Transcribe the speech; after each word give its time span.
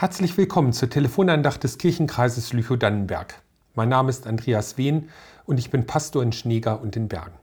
Herzlich 0.00 0.36
willkommen 0.36 0.72
zur 0.72 0.88
Telefonandacht 0.88 1.64
des 1.64 1.76
Kirchenkreises 1.76 2.52
Lüchow-Dannenberg. 2.52 3.42
Mein 3.74 3.88
Name 3.88 4.10
ist 4.10 4.28
Andreas 4.28 4.78
Wehn 4.78 5.08
und 5.44 5.58
ich 5.58 5.70
bin 5.70 5.86
Pastor 5.86 6.22
in 6.22 6.30
Schneeger 6.30 6.80
und 6.80 6.94
den 6.94 7.08
Bergen. 7.08 7.34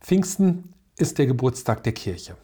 Pfingsten 0.00 0.72
ist 0.96 1.18
der 1.18 1.26
Geburtstag 1.26 1.82
der 1.82 1.92
Kirche. 1.92 2.36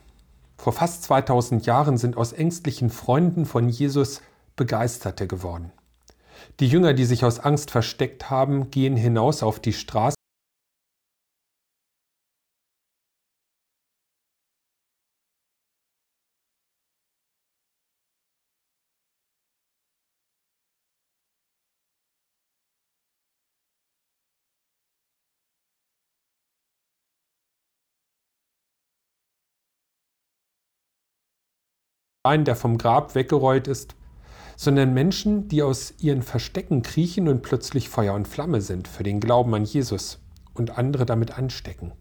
Vor 0.57 0.73
fast 0.73 1.05
2000 1.05 1.67
Jahren 1.67 1.99
sind 1.99 2.17
aus 2.17 2.33
ängstlichen 2.33 2.91
Freunden 2.91 3.47
von 3.47 3.69
Jesus 3.69 4.23
Begeisterte 4.57 5.29
geworden. 5.29 5.71
Die 6.59 6.67
Jünger, 6.67 6.95
die 6.95 7.05
sich 7.05 7.25
aus 7.25 7.39
Angst 7.39 7.71
versteckt 7.71 8.29
haben, 8.29 8.73
gehen 8.73 8.97
hinaus 8.97 9.45
auf 9.45 9.61
die 9.61 9.73
Straße 32.29 32.45
der 32.45 32.57
vom 32.57 32.77
Grab 32.77 33.15
weggerollt 33.15 33.69
ist, 33.69 33.95
sondern 34.57 34.93
Menschen, 34.93 35.49
die 35.49 35.63
aus 35.63 35.95
ihren 35.99 36.23
Verstecken 36.23 36.83
kriechen 36.83 37.29
und 37.29 37.43
plötzlich 37.43 37.89
Feuer 37.89 38.15
und 38.15 38.29
Flamme 38.29 38.61
sind 38.61 38.87
für 38.87 39.03
den 39.03 39.21
Glauben 39.21 39.55
an 39.55 39.65
Jesus 39.65 40.19
und 40.55 40.77
andere 40.77 41.07
damit 41.07 41.39
anstecken. 41.39 41.93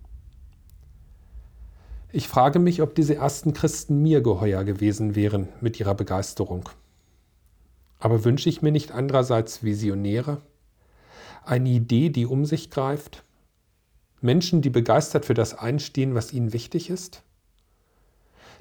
Ich 2.11 2.27
frage 2.27 2.59
mich, 2.59 2.81
ob 2.81 2.95
diese 2.95 3.15
ersten 3.15 3.53
Christen 3.53 4.01
mir 4.01 4.21
geheuer 4.21 4.63
gewesen 4.63 5.15
wären 5.15 5.49
mit 5.61 5.79
ihrer 5.79 5.93
Begeisterung. 5.93 6.69
Aber 7.99 8.25
wünsche 8.25 8.49
ich 8.49 8.61
mir 8.61 8.71
nicht 8.71 8.91
andererseits 8.91 9.63
Visionäre? 9.63 10.41
Eine 11.45 11.69
Idee, 11.69 12.09
die 12.09 12.25
um 12.25 12.45
sich 12.45 12.69
greift? 12.69 13.23
Menschen, 14.19 14.61
die 14.61 14.69
begeistert 14.69 15.25
für 15.25 15.33
das 15.33 15.53
einstehen, 15.53 16.15
was 16.15 16.33
ihnen 16.33 16.53
wichtig 16.53 16.89
ist? 16.89 17.23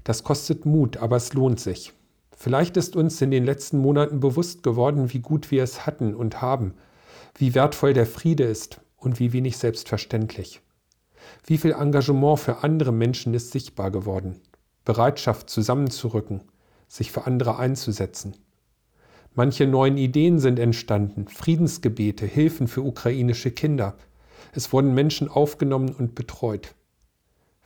Das 0.07 0.23
kostet 0.23 0.67
Mut, 0.67 0.99
aber 0.99 1.17
es 1.17 1.33
lohnt 1.33 1.59
sich. 1.59 1.93
Vielleicht 2.31 2.77
ist 2.77 2.95
uns 2.95 3.21
in 3.21 3.33
den 3.33 3.45
letzten 3.45 3.79
Monaten 3.79 4.21
bewusst 4.21 4.63
geworden, 4.63 5.13
wie 5.13 5.19
gut 5.19 5.51
wir 5.51 5.65
es 5.65 5.85
hatten 5.85 6.15
und 6.15 6.41
haben, 6.41 6.75
wie 7.35 7.57
wertvoll 7.57 7.93
der 7.93 8.07
Friede 8.07 8.45
ist 8.45 8.81
und 8.97 9.19
wie 9.19 9.33
wenig 9.33 9.57
selbstverständlich. 9.57 10.61
Wie 11.45 11.59
viel 11.59 11.73
Engagement 11.73 12.39
für 12.39 12.63
andere 12.63 12.93
Menschen 12.93 13.35
ist 13.35 13.51
sichtbar 13.51 13.91
geworden, 13.91 14.41
Bereitschaft 14.85 15.51
zusammenzurücken, 15.51 16.43
sich 16.87 17.11
für 17.11 17.27
andere 17.27 17.59
einzusetzen. 17.59 18.37
Manche 19.35 19.67
neuen 19.67 19.99
Ideen 19.99 20.39
sind 20.39 20.61
entstanden, 20.61 21.27
Friedensgebete, 21.27 22.27
Hilfen 22.27 22.69
für 22.69 22.83
ukrainische 22.83 23.51
Kinder. 23.51 23.97
Es 24.53 24.73
wurden 24.73 24.95
Menschen 24.95 25.29
aufgenommen 25.29 25.89
und 25.89 26.15
betreut. 26.15 26.77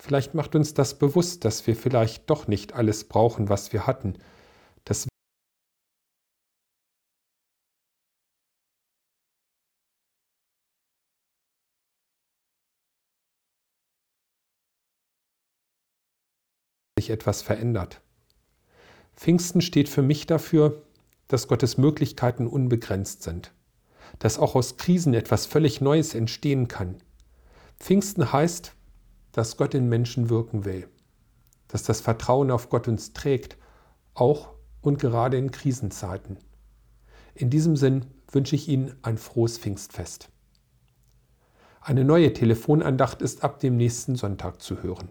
Vielleicht 0.01 0.33
macht 0.33 0.55
uns 0.55 0.73
das 0.73 0.99
bewusst, 0.99 1.45
dass 1.45 1.67
wir 1.67 1.77
vielleicht 1.77 2.31
doch 2.31 2.49
nicht 2.49 2.73
alles 2.73 3.05
brauchen, 3.05 3.51
was 3.51 3.75
wir 3.75 3.87
hatten. 3.87 4.15
Dass 4.85 5.07
sich 16.97 17.11
etwas 17.11 17.43
verändert. 17.43 18.01
Pfingsten 19.17 19.61
steht 19.61 19.91
für 19.91 20.03
mich 20.03 20.25
dafür, 20.27 20.83
dass 21.29 21.47
Gottes 21.47 21.77
Möglichkeiten 21.77 22.47
unbegrenzt 22.47 23.23
sind, 23.23 23.53
dass 24.19 24.39
auch 24.39 24.55
aus 24.55 24.79
Krisen 24.79 25.13
etwas 25.13 25.45
völlig 25.45 25.83
Neues 25.83 26.15
entstehen 26.15 26.69
kann. 26.69 27.03
Pfingsten 27.79 28.33
heißt, 28.33 28.75
dass 29.33 29.57
Gott 29.57 29.75
in 29.75 29.89
Menschen 29.89 30.31
wirken 30.31 30.65
will, 30.65 30.89
dass 31.69 31.83
das 31.83 32.01
Vertrauen 32.01 32.51
auf 32.51 32.69
Gott 32.69 32.89
uns 32.89 33.13
trägt, 33.13 33.57
auch 34.15 34.51
und 34.81 34.99
gerade 34.99 35.37
in 35.37 35.51
Krisenzeiten. 35.51 36.39
In 37.35 37.51
diesem 37.51 37.77
Sinn 37.77 38.07
wünsche 38.31 38.57
ich 38.57 38.69
Ihnen 38.69 38.95
ein 39.03 39.19
frohes 39.19 39.59
Pfingstfest. 39.59 40.29
Eine 41.81 42.05
neue 42.05 42.33
Telefonandacht 42.33 43.23
ist 43.23 43.43
ab 43.43 43.61
dem 43.61 43.77
nächsten 43.77 44.17
Sonntag 44.17 44.61
zu 44.61 44.83
hören. 44.83 45.09